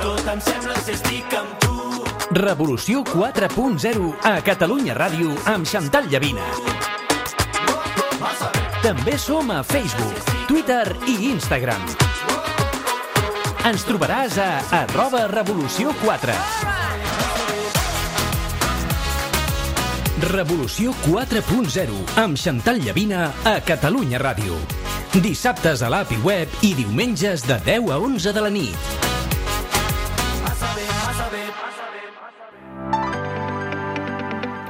[0.00, 1.74] Tot em sembla si estic amb tu.
[2.34, 6.46] Revolució 4.0 a Catalunya Ràdio amb Xantal Llavina.
[8.82, 11.84] També som a Facebook, Twitter i Instagram.
[13.64, 14.48] Ens trobaràs a
[14.82, 16.34] arroba revolució 4.
[20.34, 24.58] Revolució 4.0 amb Xantal Llavina a Catalunya Ràdio.
[25.14, 29.03] Dissabtes a l'app i web i diumenges de 10 a 11 de la nit.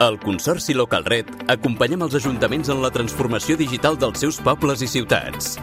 [0.04, 4.88] Al Consorci Local Red acompanyem els ajuntaments en la transformació digital dels seus pobles i
[4.90, 5.54] ciutats.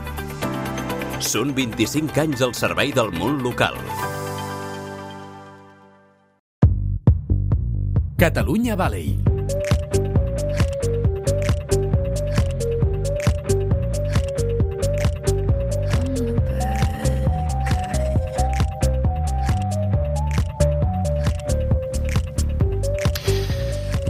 [1.22, 3.78] Són 25 anys al servei del món local.
[8.18, 9.31] Catalunya Valley.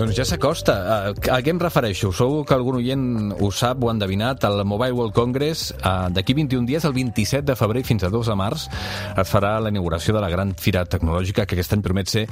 [0.02, 0.74] Doncs ja s'acosta.
[0.82, 2.10] A, a què em refereixo?
[2.18, 4.42] Segur que algun oient ho sap, ho ha endevinat.
[4.50, 8.32] El Mobile World Congress, eh, d'aquí 21 dies, el 27 de febrer fins a 2
[8.32, 8.66] de març,
[9.14, 12.24] es farà la inauguració de la gran fira tecnològica que aquest any promet ser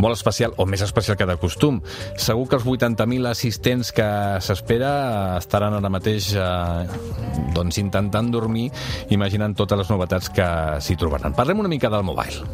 [0.00, 1.82] molt especial, o més especial que de costum.
[2.16, 4.08] Segur que els 80.000 assistents que
[4.40, 4.92] s'espera
[5.36, 6.86] estaran ara mateix eh,
[7.52, 8.70] doncs intentant dormir,
[9.12, 10.48] imaginant totes les novetats que
[10.80, 11.36] s'hi trobaran.
[11.36, 12.48] Parlem una mica del mobile.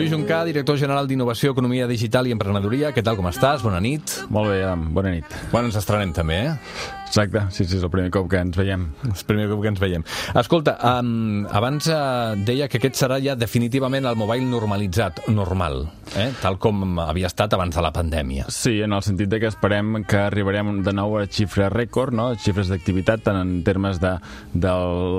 [0.00, 2.88] Lluís Juncà, director general d'Innovació, Economia Digital i Emprenedoria.
[2.96, 3.60] Què tal, com estàs?
[3.60, 4.14] Bona nit.
[4.32, 4.86] Molt bé, Adam.
[4.96, 5.36] Bona nit.
[5.52, 6.99] Quan ens estrenem també, eh?
[7.10, 8.84] Exacte, sí, sí, és el primer cop que ens veiem.
[9.08, 10.04] És el primer cop que ens veiem.
[10.38, 15.82] Escolta, um, abans uh, deia que aquest serà ja definitivament el mobile normalitzat, normal,
[16.14, 16.28] eh?
[16.38, 18.46] tal com havia estat abans de la pandèmia.
[18.54, 22.28] Sí, en el sentit de que esperem que arribarem de nou a xifres rècord, no?
[22.38, 24.14] xifres d'activitat, tant en termes de,
[24.54, 24.76] de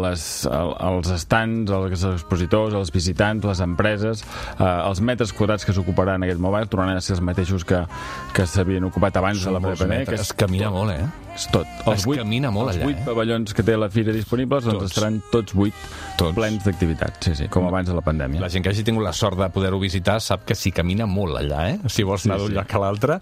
[0.08, 4.24] les, el, els estants, els expositors, els visitants, les empreses,
[4.56, 7.84] eh, els metres quadrats que s'ocuparan aquest mobile tornaran a ser els mateixos que,
[8.32, 10.06] que s'havien ocupat abans de la pandèmia.
[10.06, 10.08] metres.
[10.08, 11.31] Que és Es camina molt, eh?
[11.36, 11.68] És tot.
[11.88, 13.06] Es camina molt els allà, vuit eh?
[13.08, 14.92] pavellons que té la fira disponibles doncs Tots.
[14.92, 15.74] estaran tots vuit
[16.20, 16.34] Tots.
[16.36, 18.42] plens d'activitat, sí, sí, com abans de la pandèmia.
[18.44, 21.40] La gent que hagi tingut la sort de poder-ho visitar sap que s'hi camina molt
[21.40, 21.80] allà, eh?
[21.88, 22.58] Si vols anar Sí, d'un sí.
[22.60, 23.20] lloc a l'altre.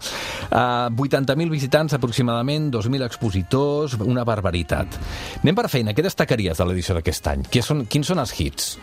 [0.50, 5.00] Uh, 80.000 visitants aproximadament, 2.000 expositors, una barbaritat.
[5.44, 5.94] Anem per feina.
[5.94, 7.46] Què destacaries de l'edició d'aquest any?
[7.50, 8.74] Quins són, quins són els hits?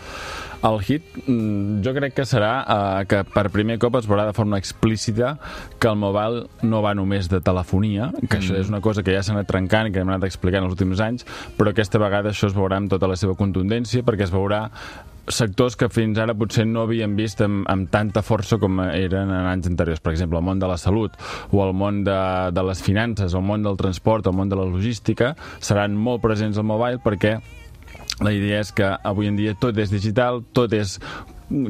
[0.65, 4.37] El hit, mm, jo crec que serà eh, que per primer cop es veurà de
[4.37, 5.37] forma explícita
[5.78, 9.22] que el mobile no va només de telefonia, que això és una cosa que ja
[9.22, 11.27] s'ha anat trencant i que hem anat explicant els últims anys,
[11.59, 14.66] però aquesta vegada això es veurà amb tota la seva contundència, perquè es veurà
[15.28, 19.49] sectors que fins ara potser no havien vist amb, amb tanta força com eren en
[19.50, 20.00] anys anteriors.
[20.03, 21.16] Per exemple, el món de la salut
[21.50, 22.19] o el món de,
[22.55, 26.59] de les finances, el món del transport, el món de la logística, seran molt presents
[26.59, 27.37] al mobile perquè
[28.25, 30.99] la idea és que avui en dia tot és digital, tot és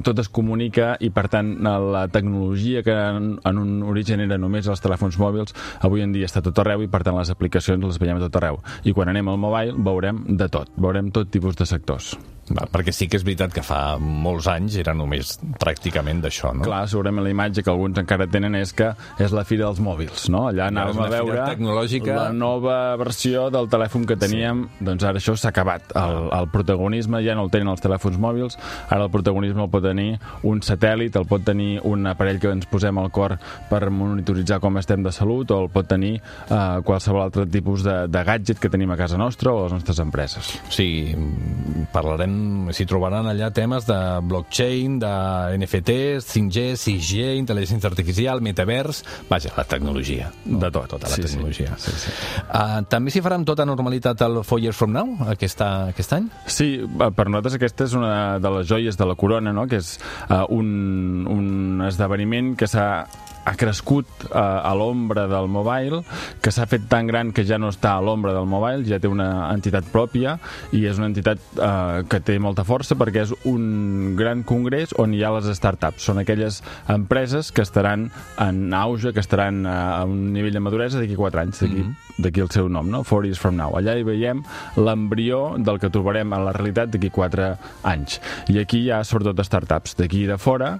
[0.03, 4.69] tot es comunica i per tant la tecnologia que en, en un origen era només
[4.73, 5.53] els telèfons mòbils
[5.84, 8.41] avui en dia està tot arreu i per tant les aplicacions les veiem a tot
[8.41, 8.62] arreu.
[8.89, 12.15] I quan anem al mobile veurem de tot, veurem tot tipus de sectors
[12.47, 16.67] Va, perquè sí que és veritat que fa molts anys era només pràcticament d'això, no?
[16.67, 18.93] Clar, segurament la imatge que alguns encara tenen és que
[19.23, 20.45] és la fira dels mòbils, no?
[20.53, 22.15] Allà anàvem a veure tecnològica.
[22.15, 24.87] la nova versió del telèfon que teníem, sí.
[24.87, 25.91] doncs ara això s'ha acabat.
[25.99, 29.83] El, el protagonisme ja no el tenen els telèfons mòbils, ara el protagonisme el pot
[29.89, 33.37] tenir un satèl·lit, el pot tenir un aparell que ens posem al cor
[33.71, 37.99] per monitoritzar com estem de salut, o el pot tenir eh, qualsevol altre tipus de,
[38.07, 40.55] de gadget que tenim a casa nostra o a les nostres empreses.
[40.71, 41.91] Sí, mm,
[42.37, 45.11] parlarem, s'hi trobaran allà temes de blockchain, de
[45.59, 50.31] NFTs, 5G, 6G, intel·ligència artificial, metavers, vaja, la tecnologia.
[50.45, 50.89] De tot.
[50.89, 51.29] Tota la Sí, sí.
[51.35, 51.77] tecnologia.
[51.79, 52.11] Sí, sí.
[52.53, 56.29] Uh, també s'hi farà amb tota normalitat el Four Years From Now, aquesta, aquest any?
[56.47, 56.81] Sí,
[57.17, 59.67] per nosaltres aquesta és una de les joies de la corona, no?
[59.67, 59.99] que és
[60.31, 63.07] uh, un, un esdeveniment que s'ha
[63.47, 66.03] ha crescut uh, a l'ombra del mobile,
[66.43, 69.11] que s'ha fet tan gran que ja no està a l'ombra del mobile, ja té
[69.11, 70.37] una entitat pròpia
[70.75, 75.15] i és una entitat uh, que té molta força perquè és un gran congrés on
[75.15, 76.09] hi ha les startups.
[76.10, 76.63] Són aquelles
[76.93, 78.10] empreses que estaran
[78.43, 81.87] en auge, que estaran uh, a un nivell de maduresa d'aquí 4 anys, d'aquí mm
[81.87, 83.03] -hmm d'aquí el seu nom, no?
[83.04, 83.77] Four Years From Now.
[83.77, 84.43] Allà hi veiem
[84.81, 87.51] l'embrió del que trobarem a la realitat d'aquí 4
[87.89, 88.21] anys.
[88.53, 90.77] I aquí hi ha sobretot startups d'aquí i de fora,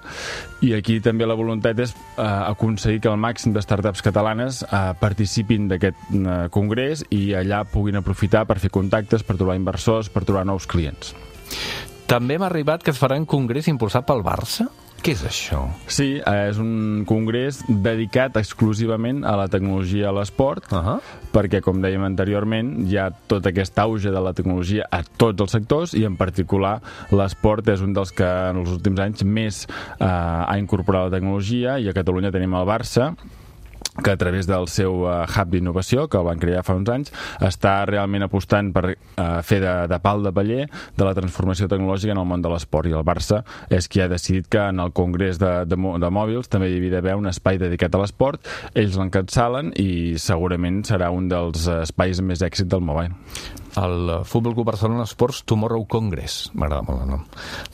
[0.64, 2.24] i aquí també la voluntat és eh,
[2.56, 8.00] aconseguir que el màxim de startups catalanes eh, participin d'aquest eh, congrés i allà puguin
[8.00, 11.14] aprofitar per fer contactes, per trobar inversors, per trobar nous clients.
[12.10, 14.68] També m'ha arribat que es farà un congrés impulsat pel Barça?
[15.06, 15.60] Què és això?
[15.86, 21.00] Sí, eh, és un congrés dedicat exclusivament a la tecnologia a l'esport, Uh -huh.
[21.32, 25.52] perquè, com dèiem anteriorment, hi ha tot aquest auge de la tecnologia a tots els
[25.52, 26.80] sectors i, en particular,
[27.12, 29.68] l'esport és un dels que en els últims anys més
[30.00, 33.14] eh, ha incorporat la tecnologia i a Catalunya tenim el Barça,
[34.02, 37.12] que a través del seu uh, hub d'innovació, que el van crear fa uns anys,
[37.44, 38.96] està realment apostant per uh,
[39.46, 42.90] fer de, de pal de paller de la transformació tecnològica en el món de l'esport.
[42.90, 46.50] I el Barça és qui ha decidit que en el Congrés de, de, de Mòbils
[46.52, 48.44] també hi havia d'haver un espai dedicat a l'esport.
[48.75, 53.14] Ells l'encapçalen i segurament serà un dels eh, espais més èxit del mobile.
[53.76, 56.50] El Futbol Club Barcelona Sports Tomorrow Congress.
[56.56, 57.25] M'agrada molt el nom.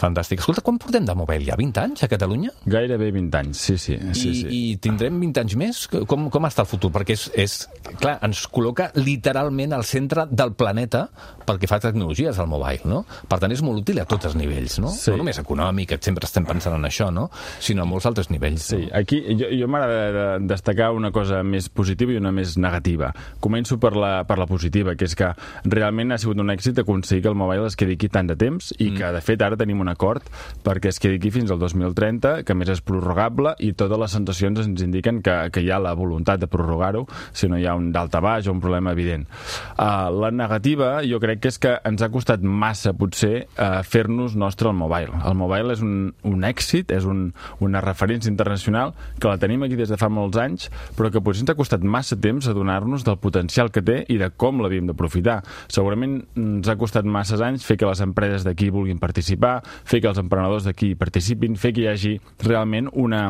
[0.00, 0.40] Fantàstic.
[0.42, 1.44] Escolta, quan portem de mobile?
[1.46, 2.50] Ja 20 anys a Catalunya?
[2.66, 3.96] Gairebé 20 anys, sí, sí.
[4.12, 4.48] sí, I, sí.
[4.50, 5.82] I tindrem 20 anys més?
[6.10, 6.90] Com, com està el futur?
[6.94, 7.54] Perquè és, és,
[8.00, 11.04] clar, ens col·loca literalment al centre del planeta
[11.46, 13.02] pel que fa a tecnologies al mobile, no?
[13.30, 14.90] Per tant, és molt útil a tots els nivells, no?
[14.94, 15.10] Sí.
[15.14, 17.28] No només econòmic, que sempre estem pensant en això, no?
[17.62, 18.66] Sinó a molts altres nivells.
[18.74, 23.12] Sí, aquí jo, jo m'agrada de- destacar una cosa més positiva i una més negativa.
[23.42, 25.30] Començo per la, per la positiva, que és que
[25.64, 28.72] realment ha sigut un èxit aconseguir que el mobile es quedi aquí tant de temps
[28.78, 30.24] i que, de fet, ara tenim un acord
[30.64, 34.62] perquè es quedi aquí fins al 2030, que més és prorrogable i totes les sensacions
[34.64, 37.90] ens indiquen que, que hi ha la voluntat de prorrogar-ho si no hi ha un
[37.92, 39.26] dalta baix o un problema evident.
[39.76, 44.36] Uh, la negativa jo crec que és que ens ha costat massa, potser, uh, fer-nos
[44.38, 45.12] nostre el mobile.
[45.26, 47.28] El mobile és un, un èxit, és un,
[47.60, 51.44] una referència internacional que la tenim aquí des de fa molts anys, però que potser
[51.44, 55.40] ens ha costat massa temps adonar-nos del potencial que té i de com l'havíem d'aprofitar.
[55.82, 60.06] Segurament ens ha costat massa anys fer que les empreses d'aquí vulguin participar, fer que
[60.12, 62.12] els emprenedors d'aquí participin, fer que hi hagi
[62.46, 63.24] realment una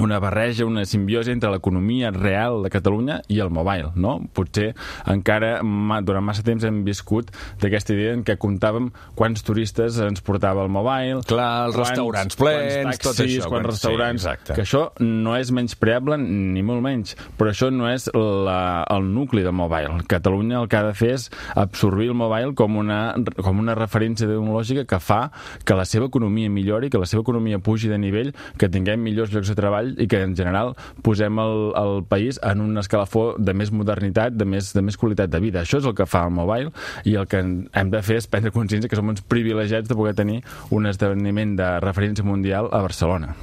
[0.00, 4.16] una barreja, una simbiosi entre l'economia real de Catalunya i el mobile, no?
[4.34, 4.72] Potser
[5.10, 7.30] encara ma, durant massa temps hem viscut
[7.62, 11.22] d'aquesta idea en què comptàvem quants turistes ens portava el mobile...
[11.28, 14.22] Clar, els restaurants plens, quants tot taxis, això, Quants quan- restaurants...
[14.24, 14.56] sí, exacte.
[14.58, 19.44] que això no és menyspreable ni molt menys, però això no és la, el nucli
[19.46, 20.00] del mobile.
[20.10, 23.00] Catalunya el que ha de fer és absorbir el mobile com una,
[23.42, 25.28] com una referència tecnològica que fa
[25.64, 29.30] que la seva economia millori, que la seva economia pugi de nivell, que tinguem millors
[29.34, 33.54] llocs de treball i que en general posem el, el país en un escalafó de
[33.56, 35.62] més modernitat, de més, de més qualitat de vida.
[35.62, 36.72] Això és el que fa el mobile
[37.08, 40.14] i el que hem de fer és prendre consciència que som uns privilegiats de poder
[40.18, 40.40] tenir
[40.74, 43.34] un esdeveniment de referència mundial a Barcelona.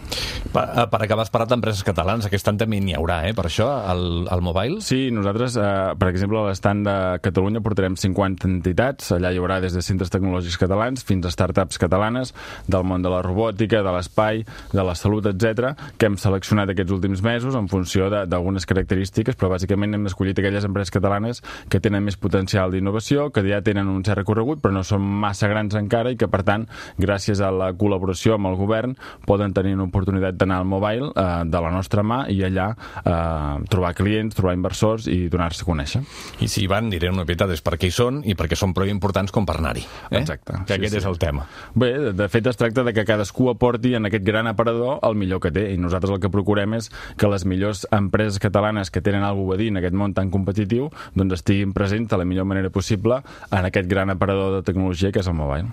[0.52, 2.28] Per, eh, per acabar, has parlat d'empreses catalanes.
[2.28, 3.36] Aquest any també n'hi haurà, eh?
[3.38, 4.82] Per això, al, al mobile.
[4.86, 9.12] Sí, nosaltres, eh, per exemple, a l'estand de Catalunya portarem 50 entitats.
[9.16, 12.34] Allà hi haurà des de centres tecnològics catalans fins a startups catalanes
[12.68, 16.94] del món de la robòtica, de l'espai, de la salut, etc que hem seleccionat aquests
[16.94, 22.06] últims mesos en funció d'algunes característiques, però bàsicament hem escollit aquelles empreses catalanes que tenen
[22.06, 26.14] més potencial d'innovació, que ja tenen un cert recorregut, però no són massa grans encara
[26.14, 26.68] i que, per tant,
[27.02, 28.96] gràcies a la col·laboració amb el govern,
[29.28, 33.66] poden tenir una oportunitat d'anar al mobile eh, de la nostra mà i allà eh,
[33.72, 36.04] trobar clients, trobar inversors i donar-se a conèixer.
[36.42, 38.90] I si hi van, diré una veritat, és perquè hi són i perquè són prou
[38.92, 39.86] importants com per anar-hi.
[40.10, 40.22] Eh?
[40.22, 41.02] Exacte, Que sí, aquest sí.
[41.02, 41.48] és el tema.
[41.74, 45.18] Bé, de, de fet es tracta de que cadascú aporti en aquest gran aparador el
[45.18, 49.02] millor que té i nosaltres el que procurem és que les millors empreses catalanes que
[49.02, 52.46] tenen alguna a dir en aquest món tan competitiu doncs estiguin presents de la millor
[52.46, 55.72] manera possible en aquest gran aparador de tecnologia que és el mobile.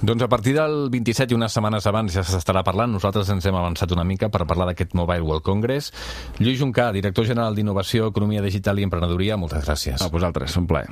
[0.00, 2.92] Doncs a partir del 27 i unes setmanes abans ja s'estarà parlant.
[2.94, 5.92] Nosaltres ens hem avançat una mica per parlar d'aquest Mobile World Congress.
[6.38, 10.02] Lluís Juncà, director general d'Innovació, Economia Digital i Emprenedoria, moltes gràcies.
[10.02, 10.88] A vosaltres, un plaer.